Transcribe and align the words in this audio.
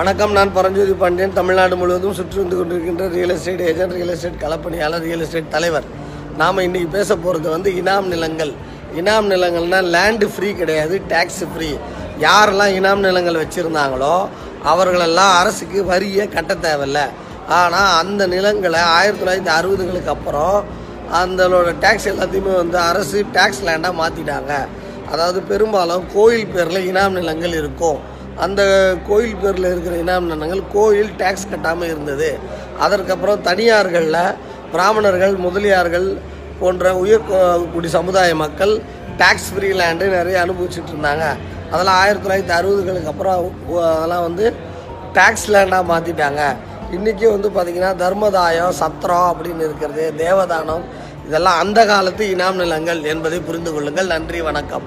வணக்கம் 0.00 0.34
நான் 0.36 0.52
பரஞ்சோதி 0.56 0.92
பாண்டியன். 1.00 1.34
தமிழ்நாடு 1.38 1.74
முழுவதும் 1.78 2.14
சுற்றி 2.18 2.36
வந்து 2.40 2.56
கொண்டிருக்கின்ற 2.58 3.06
real 3.14 3.32
estate 3.34 3.62
agent 3.70 3.94
real 3.96 4.12
estate 4.12 4.38
களப்பணியாளர் 4.42 5.02
real 5.06 5.22
estate 5.24 5.50
தலைவர். 5.54 5.86
நாம் 6.40 6.60
இன்றைக்கி 6.66 6.88
பேச 6.94 7.08
போகிறது 7.24 7.48
வந்து 7.54 7.70
இனாம் 7.80 8.06
நிலங்கள். 8.12 8.52
இனாம் 9.00 9.26
நிலங்கள்னால் 9.32 9.88
லேண்டு 9.94 10.26
ஃப்ரீ 10.34 10.50
கிடையாது 10.60 10.98
டேக்ஸ் 11.10 11.42
ஃப்ரீ 11.52 11.70
யாரெல்லாம் 12.24 12.74
இனாம் 12.78 13.02
நிலங்கள் 13.08 13.40
வச்சுருந்தாங்களோ 13.42 14.14
அவர்களெல்லாம் 14.72 15.32
அரசுக்கு 15.40 15.82
வரியை 15.90 16.26
கட்ட 16.36 16.54
தேவையில்ல. 16.66 17.02
ஆனால் 17.58 17.90
அந்த 18.02 18.28
நிலங்களை 18.34 18.82
ஆயிரத்தி 18.98 19.22
தொள்ளாயிரத்தி 19.22 19.52
அறுபதுகளுக்கு 19.58 20.12
அப்புறம் 20.16 20.56
அந்தளோட 21.22 21.74
டேக்ஸ் 21.84 22.08
எல்லாத்தையுமே 22.12 22.54
வந்து 22.62 22.80
அரசு 22.90 23.20
டேக்ஸ் 23.36 23.64
லேண்டாக 23.68 24.00
மாற்றிட்டாங்க 24.00 24.54
அதாவது 25.12 25.40
பெரும்பாலும் 25.52 26.06
கோயில் 26.16 26.50
பேரில் 26.56 26.88
இனாம் 26.92 27.18
நிலங்கள் 27.20 27.58
இருக்கும். 27.60 28.00
அந்த 28.46 28.62
கோயில் 29.08 29.40
பேரில் 29.42 29.68
இருக்கிற 29.72 29.94
இனாம் 30.02 30.30
நிலங்கள் 30.32 30.62
கோயில் 30.76 31.10
டேக்ஸ் 31.20 31.50
கட்டாமல் 31.52 31.90
இருந்தது. 31.92 32.30
அதற்கப்புறம் 32.84 33.44
தனியார்களில் 33.48 34.22
பிராமணர்கள் 34.74 35.34
முதலியார்கள் 35.46 36.08
போன்ற 36.60 36.92
உயர் 37.02 37.28
குடி 37.74 37.88
சமுதாய 37.98 38.34
மக்கள் 38.44 38.72
டேக்ஸ் 39.20 39.50
ஃப்ரீ 39.52 39.70
லேண்டு 39.80 40.04
நிறைய 40.16 40.36
அனுபவிச்சுட்டு 40.44 40.92
இருந்தாங்க. 40.94 41.24
அதெல்லாம் 41.72 41.98
ஆயிரத்தி 42.02 42.24
தொள்ளாயிரத்தி 42.24 42.54
அறுபதுகளுக்கு 42.58 43.12
அப்புறம் 43.12 43.36
அதெல்லாம் 43.96 44.24
வந்து 44.28 44.46
டேக்ஸ் 45.18 45.48
லேண்டாக 45.54 45.84
மாற்றிட்டாங்க 45.92 46.42
இன்றைக்கி 46.96 47.26
வந்து 47.34 47.48
பார்த்திங்கன்னா 47.56 47.90
தர்மதாயம் 48.04 48.72
சத்திரம் 48.80 49.28
அப்படின்னு 49.32 49.66
இருக்கிறது 49.68 50.04
தேவதானம் 50.22 50.84
இதெல்லாம் 51.26 51.60
அந்த 51.64 51.80
காலத்து 51.90 52.24
இனாம் 52.34 52.60
நிலங்கள் 52.62 53.00
என்பதை 53.12 53.38
புரிந்து 53.48 53.70
கொள்ளுங்கள். 53.74 54.12
நன்றி 54.14 54.40
வணக்கம். 54.48 54.86